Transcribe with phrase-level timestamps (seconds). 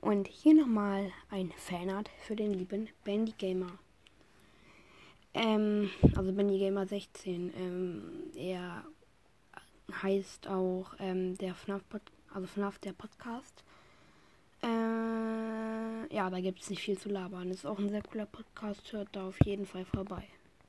[0.00, 3.78] Und hier nochmal ein Fanart für den lieben Bandy Gamer.
[5.34, 7.52] Ähm, also Bandy Gamer 16.
[7.54, 8.02] Ähm,
[8.34, 8.84] er
[10.02, 12.02] heißt auch ähm, der FNAF, Pod
[12.32, 13.62] also FNAF der Podcast.
[14.62, 17.50] Äh, ja, da gibt es nicht viel zu labern.
[17.50, 18.92] Ist auch ein sehr cooler Podcast.
[18.92, 20.24] Hört da auf jeden Fall vorbei.